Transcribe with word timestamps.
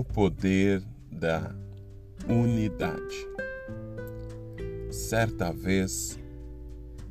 O 0.00 0.04
poder 0.04 0.82
da 1.12 1.54
unidade. 2.26 3.28
Certa 4.90 5.52
vez, 5.52 6.18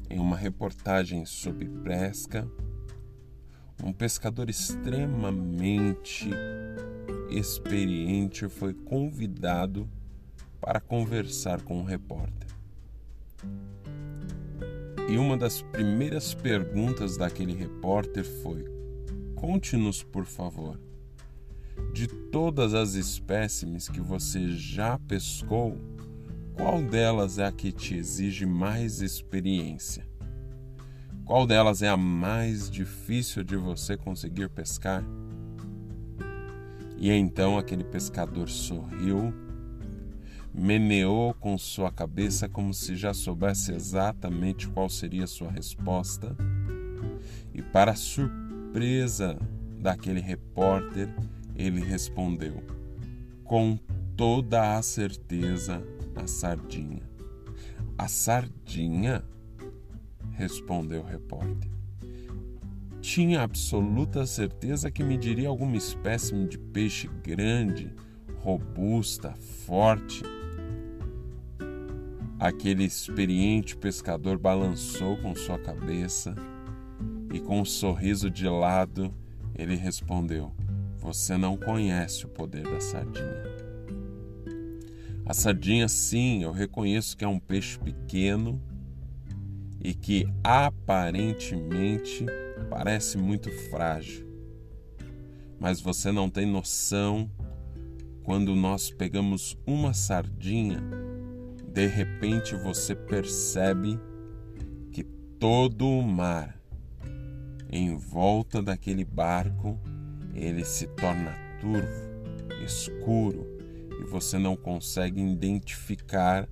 em 0.10 0.18
uma 0.18 0.36
reportagem 0.36 1.24
sobre 1.24 1.70
pesca, 1.84 2.50
um 3.84 3.94
pescador 3.94 4.50
extremamente 4.50 6.32
experiente 7.30 8.50
foi 8.50 8.74
convidado 8.74 9.88
para 10.60 10.80
conversar 10.80 11.62
com 11.62 11.78
o 11.78 11.82
um 11.82 11.86
repórter. 11.86 12.50
E 15.08 15.16
uma 15.16 15.38
das 15.38 15.62
primeiras 15.62 16.34
perguntas 16.34 17.18
daquele 17.18 17.54
repórter 17.54 18.26
foi: 18.26 18.66
Conte-nos, 19.36 20.02
por 20.02 20.26
favor, 20.26 20.89
de 21.94 22.08
todas 22.08 22.74
as 22.74 22.94
espécimes 22.94 23.88
que 23.88 24.00
você 24.00 24.50
já 24.50 24.98
pescou, 25.00 25.78
qual 26.54 26.82
delas 26.82 27.40
é 27.40 27.46
a 27.46 27.52
que 27.52 27.72
te 27.72 27.96
exige 27.96 28.46
mais 28.46 29.02
experiência? 29.02 30.08
Qual 31.26 31.46
delas 31.46 31.82
é 31.82 31.88
a 31.88 31.98
mais 31.98 32.70
difícil 32.70 33.44
de 33.44 33.56
você 33.56 33.96
conseguir 33.96 34.50
pescar? 34.50 35.04
E 36.98 37.12
então 37.12 37.58
aquele 37.58 37.84
pescador 37.84 38.50
sorriu, 38.50 39.34
meneou 40.54 41.34
com 41.34 41.58
sua 41.58 41.92
cabeça 41.92 42.50
como 42.50 42.74
se 42.74 42.96
já 42.96 43.14
soubesse 43.14 43.72
exatamente 43.72 44.68
qual 44.68 44.90
seria 44.90 45.28
sua 45.28 45.50
resposta, 45.50 46.36
e, 47.54 47.62
para 47.62 47.96
surpresa 47.96 49.38
daquele 49.80 50.20
repórter, 50.20 51.10
ele 51.60 51.82
respondeu, 51.82 52.64
com 53.44 53.78
toda 54.16 54.78
a 54.78 54.82
certeza, 54.82 55.84
a 56.16 56.26
sardinha. 56.26 57.04
A 57.98 58.08
sardinha? 58.08 59.24
respondeu 60.32 61.02
o 61.02 61.06
repórter. 61.06 61.70
Tinha 63.02 63.42
absoluta 63.42 64.26
certeza 64.26 64.90
que 64.90 65.04
me 65.04 65.18
diria 65.18 65.50
alguma 65.50 65.76
espécime 65.76 66.48
de 66.48 66.58
peixe 66.58 67.10
grande, 67.22 67.94
robusta, 68.38 69.34
forte. 69.66 70.24
Aquele 72.40 72.86
experiente 72.86 73.76
pescador 73.76 74.38
balançou 74.38 75.18
com 75.18 75.36
sua 75.36 75.60
cabeça 75.60 76.34
e, 77.34 77.40
com 77.42 77.60
um 77.60 77.66
sorriso 77.66 78.30
de 78.30 78.48
lado, 78.48 79.14
ele 79.54 79.76
respondeu: 79.76 80.54
Você 81.10 81.36
não 81.36 81.58
conhece 81.58 82.28
o 82.28 82.30
poder 82.30 82.62
da 82.62 82.80
sardinha. 82.80 83.44
A 85.26 85.34
sardinha, 85.34 85.88
sim, 85.88 86.44
eu 86.44 86.52
reconheço 86.52 87.18
que 87.18 87.26
é 87.26 87.28
um 87.28 87.40
peixe 87.40 87.80
pequeno 87.80 88.62
e 89.84 89.96
que 89.96 90.28
aparentemente 90.44 92.28
parece 92.70 93.18
muito 93.18 93.50
frágil. 93.72 94.24
Mas 95.60 95.82
você 95.82 96.12
não 96.12 96.30
tem 96.30 96.46
noção 96.46 97.28
quando 98.22 98.56
nós 98.56 98.92
pegamos 98.92 99.58
uma 99.66 99.96
sardinha, 99.96 100.80
de 101.74 101.88
repente 101.88 102.56
você 102.56 102.96
percebe 102.96 104.00
que 104.92 105.04
todo 105.40 105.90
o 105.90 106.04
mar 106.04 106.62
em 107.68 107.98
volta 107.98 108.62
daquele 108.62 109.04
barco 109.04 109.80
ele 110.40 110.64
se 110.64 110.88
torna 110.88 111.36
turvo, 111.60 112.10
escuro 112.64 113.46
e 114.00 114.04
você 114.06 114.38
não 114.38 114.56
consegue 114.56 115.22
identificar 115.22 116.48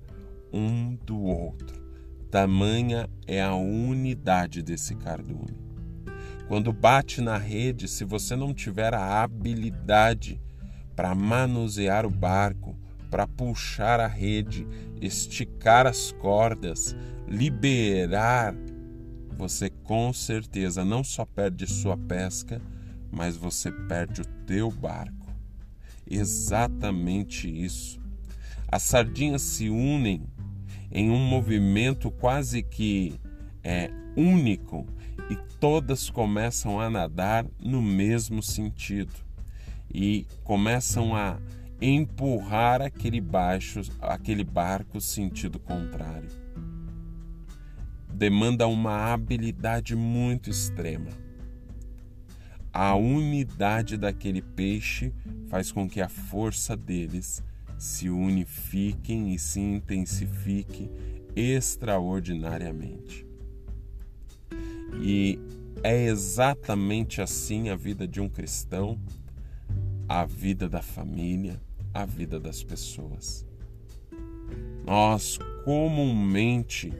um 0.52 0.96
do 0.96 1.18
outro. 1.20 1.78
Tamanha 2.30 3.08
é 3.26 3.42
a 3.42 3.54
unidade 3.54 4.62
desse 4.62 4.94
cardume. 4.94 5.56
Quando 6.46 6.72
bate 6.72 7.20
na 7.20 7.36
rede, 7.36 7.88
se 7.88 8.04
você 8.04 8.36
não 8.36 8.54
tiver 8.54 8.94
a 8.94 9.22
habilidade 9.22 10.40
para 10.94 11.14
manusear 11.14 12.04
o 12.06 12.10
barco, 12.10 12.76
para 13.10 13.26
puxar 13.26 14.00
a 14.00 14.06
rede, 14.06 14.66
esticar 15.00 15.86
as 15.86 16.12
cordas, 16.12 16.94
liberar, 17.26 18.54
você 19.36 19.70
com 19.70 20.12
certeza 20.12 20.84
não 20.84 21.04
só 21.04 21.24
perde 21.24 21.66
sua 21.66 21.96
pesca, 21.96 22.60
mas 23.10 23.36
você 23.36 23.70
perde 23.70 24.22
o 24.22 24.24
teu 24.46 24.70
barco. 24.70 25.28
Exatamente 26.10 27.48
isso. 27.48 28.00
As 28.70 28.82
sardinhas 28.82 29.42
se 29.42 29.68
unem 29.68 30.22
em 30.90 31.10
um 31.10 31.18
movimento 31.18 32.10
quase 32.10 32.62
que 32.62 33.18
é, 33.62 33.90
único 34.16 34.86
e 35.30 35.36
todas 35.60 36.08
começam 36.08 36.80
a 36.80 36.88
nadar 36.88 37.46
no 37.60 37.82
mesmo 37.82 38.42
sentido 38.42 39.12
e 39.92 40.26
começam 40.44 41.14
a 41.14 41.38
empurrar 41.80 42.82
aquele, 42.82 43.20
baixo, 43.20 43.80
aquele 44.00 44.44
barco 44.44 45.00
sentido 45.00 45.58
contrário. 45.58 46.28
Demanda 48.12 48.66
uma 48.66 49.12
habilidade 49.12 49.94
muito 49.94 50.50
extrema. 50.50 51.27
A 52.72 52.94
unidade 52.94 53.96
daquele 53.96 54.42
peixe 54.42 55.12
faz 55.48 55.72
com 55.72 55.88
que 55.88 56.00
a 56.00 56.08
força 56.08 56.76
deles 56.76 57.42
se 57.78 58.10
unifiquem 58.10 59.32
e 59.34 59.38
se 59.38 59.60
intensifique 59.60 60.90
extraordinariamente. 61.34 63.26
E 65.00 65.38
é 65.82 66.04
exatamente 66.06 67.22
assim 67.22 67.68
a 67.68 67.76
vida 67.76 68.06
de 68.06 68.20
um 68.20 68.28
cristão, 68.28 68.98
a 70.08 70.24
vida 70.24 70.68
da 70.68 70.82
família, 70.82 71.60
a 71.94 72.04
vida 72.04 72.40
das 72.40 72.62
pessoas. 72.64 73.46
Nós 74.84 75.38
comumente 75.64 76.92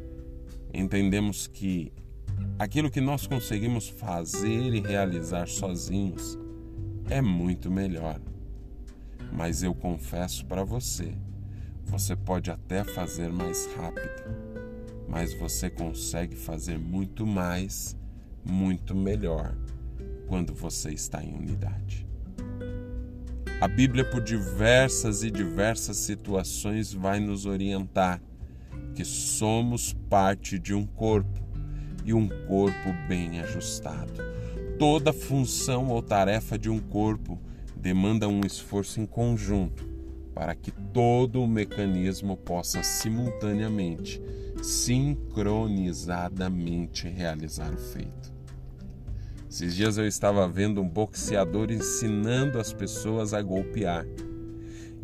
entendemos 0.72 1.46
que 1.46 1.92
aquilo 2.59 2.91
que 2.91 3.00
nós 3.00 3.26
conseguimos 3.26 3.88
fazer 3.88 4.75
e 4.75 4.81
realizar 4.81 5.47
sozinhos 5.49 6.38
é 7.09 7.21
muito 7.22 7.71
melhor. 7.71 8.21
Mas 9.32 9.62
eu 9.62 9.75
confesso 9.75 10.44
para 10.47 10.65
você, 10.65 11.15
você 11.84 12.16
pode 12.16 12.50
até 12.50 12.82
fazer 12.84 13.31
mais 13.31 13.66
rápido, 13.75 14.25
mas 15.09 15.32
você 15.34 15.71
consegue 15.71 16.34
fazer 16.34 16.78
muito 16.78 17.26
mais, 17.26 17.97
muito 18.44 18.94
melhor 18.94 19.55
quando 20.26 20.55
você 20.55 20.91
está 20.91 21.22
em 21.22 21.34
unidade. 21.34 22.06
A 23.60 23.66
Bíblia, 23.66 24.05
por 24.05 24.22
diversas 24.22 25.22
e 25.25 25.31
diversas 25.31 25.97
situações, 25.97 26.93
vai 26.93 27.19
nos 27.19 27.44
orientar 27.44 28.22
que 28.94 29.05
somos 29.05 29.93
parte 30.09 30.59
de 30.59 30.75
um 30.75 30.87
corpo 30.87 31.47
e 32.08 32.14
um 32.14 32.26
corpo 32.46 32.94
bem 33.06 33.38
ajustado. 33.41 34.24
Toda 34.78 35.12
função 35.12 35.88
ou 35.88 36.00
tarefa 36.00 36.58
de 36.58 36.70
um 36.70 36.78
corpo 36.78 37.38
demanda 37.76 38.26
um 38.26 38.41
esforço 38.46 38.98
em 38.98 39.04
conjunto 39.04 39.86
para 40.34 40.54
que 40.54 40.70
todo 40.70 41.42
o 41.42 41.46
mecanismo 41.46 42.34
possa 42.34 42.82
simultaneamente, 42.82 44.22
sincronizadamente 44.62 47.06
realizar 47.08 47.75
o 47.75 47.76
feito. 47.76 48.32
Esses 49.50 49.76
dias 49.76 49.99
eu 49.99 50.06
estava 50.06 50.49
vendo 50.49 50.81
um 50.81 50.88
boxeador 50.88 51.70
ensinando 51.70 52.58
as 52.58 52.72
pessoas 52.72 53.34
a 53.34 53.43
golpear. 53.43 54.06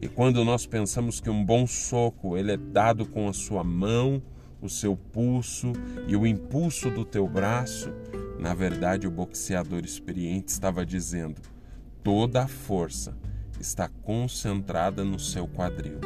E 0.01 0.09
quando 0.09 0.43
nós 0.43 0.65
pensamos 0.65 1.21
que 1.21 1.29
um 1.29 1.45
bom 1.45 1.67
soco 1.67 2.39
ele 2.39 2.53
é 2.53 2.57
dado 2.57 3.05
com 3.05 3.29
a 3.29 3.35
sua 3.35 3.63
mão, 3.63 4.23
o 4.65 4.71
seu 4.71 4.97
pulso 4.97 5.73
e 6.09 6.17
o 6.17 6.27
impulso 6.27 6.91
do 6.91 7.05
teu 7.05 7.29
braço, 7.29 7.91
na 8.39 8.55
verdade 8.55 9.07
o 9.07 9.11
boxeador 9.11 9.85
experiente 9.85 10.49
estava 10.49 10.87
dizendo: 10.87 11.41
toda 12.03 12.45
a 12.45 12.49
força 12.49 13.17
está 13.61 13.89
concentrada 13.89 15.05
no 15.05 15.19
seu 15.19 15.47
quadril. 15.47 16.01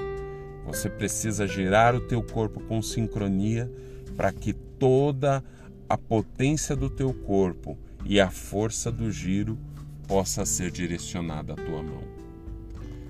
Você 0.66 0.90
precisa 0.90 1.46
girar 1.46 1.94
o 1.94 2.00
teu 2.00 2.22
corpo 2.22 2.60
com 2.60 2.82
sincronia 2.82 3.70
para 4.16 4.32
que 4.32 4.52
toda 4.52 5.42
a 5.88 5.96
potência 5.96 6.76
do 6.76 6.90
teu 6.90 7.14
corpo 7.14 7.78
e 8.04 8.20
a 8.20 8.30
força 8.30 8.92
do 8.92 9.10
giro 9.10 9.58
possa 10.06 10.44
ser 10.44 10.70
direcionada 10.70 11.54
à 11.54 11.56
tua 11.56 11.82
mão. 11.82 12.02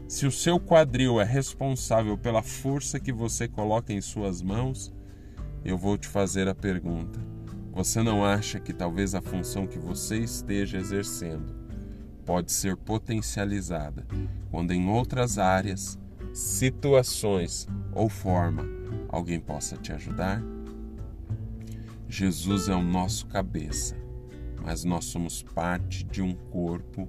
Se 0.06 0.26
o 0.26 0.30
seu 0.30 0.60
quadril 0.60 1.20
é 1.20 1.24
responsável 1.24 2.16
pela 2.16 2.42
força 2.42 3.00
que 3.00 3.12
você 3.12 3.48
coloca 3.48 3.92
em 3.92 4.00
suas 4.00 4.40
mãos, 4.40 4.92
eu 5.68 5.76
vou 5.76 5.98
te 5.98 6.08
fazer 6.08 6.48
a 6.48 6.54
pergunta: 6.54 7.20
você 7.72 8.02
não 8.02 8.24
acha 8.24 8.58
que 8.58 8.72
talvez 8.72 9.14
a 9.14 9.20
função 9.20 9.66
que 9.66 9.78
você 9.78 10.18
esteja 10.18 10.78
exercendo 10.78 11.54
pode 12.24 12.52
ser 12.52 12.76
potencializada 12.76 14.06
quando 14.50 14.72
em 14.72 14.88
outras 14.88 15.38
áreas, 15.38 15.98
situações 16.32 17.66
ou 17.92 18.08
forma 18.08 18.64
alguém 19.10 19.38
possa 19.38 19.76
te 19.76 19.92
ajudar? 19.92 20.42
Jesus 22.08 22.70
é 22.70 22.74
o 22.74 22.82
nosso 22.82 23.26
cabeça, 23.26 23.94
mas 24.62 24.84
nós 24.84 25.04
somos 25.04 25.42
parte 25.42 26.02
de 26.02 26.22
um 26.22 26.32
corpo 26.32 27.06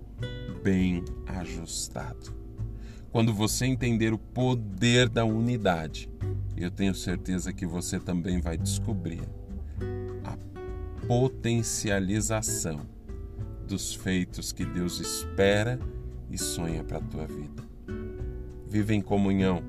bem 0.62 1.06
ajustado. 1.26 2.38
Quando 3.10 3.34
você 3.34 3.66
entender 3.66 4.12
o 4.12 4.18
poder 4.18 5.08
da 5.08 5.24
unidade, 5.24 6.10
eu 6.64 6.72
tenho 6.72 6.94
certeza 6.94 7.54
que 7.54 7.66
você 7.66 8.00
também 8.00 8.42
vai 8.42 8.58
descobrir 8.58 9.22
a 10.24 10.38
potencialização 11.08 12.82
dos 13.68 13.94
feitos 13.94 14.52
que 14.52 14.66
Deus 14.66 15.00
espera 15.00 15.80
e 16.30 16.38
sonha 16.38 16.84
para 16.84 16.98
a 16.98 17.02
tua 17.02 17.28
vida. 17.28 17.64
Vive 18.68 18.94
em 18.94 19.02
comunhão, 19.02 19.64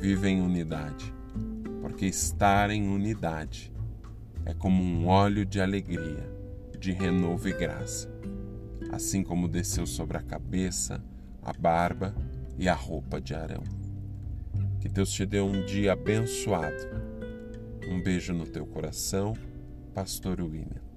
vive 0.00 0.28
em 0.28 0.40
unidade, 0.40 1.12
porque 1.80 2.06
estar 2.06 2.70
em 2.70 2.88
unidade 2.88 3.72
é 4.46 4.54
como 4.54 4.82
um 4.82 5.06
óleo 5.06 5.44
de 5.44 5.60
alegria, 5.60 6.30
de 6.78 6.92
renovo 6.92 7.48
e 7.48 7.52
graça, 7.52 8.08
assim 8.92 9.22
como 9.22 9.48
desceu 9.48 9.86
sobre 9.86 10.16
a 10.16 10.22
cabeça, 10.22 11.02
a 11.42 11.52
barba 11.52 12.14
e 12.58 12.68
a 12.68 12.74
roupa 12.74 13.20
de 13.20 13.34
Arão. 13.34 13.83
Que 14.84 14.88
Deus 14.90 15.10
te 15.10 15.24
dê 15.24 15.40
um 15.40 15.64
dia 15.64 15.94
abençoado. 15.94 16.76
Um 17.88 18.02
beijo 18.02 18.34
no 18.34 18.46
teu 18.46 18.66
coração, 18.66 19.32
Pastor 19.94 20.42
William. 20.42 20.93